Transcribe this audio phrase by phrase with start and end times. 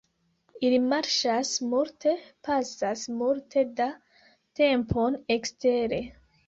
[0.69, 2.15] Ili marŝas multe,
[2.49, 3.89] pasas multe da
[4.63, 6.07] tempon ekstere.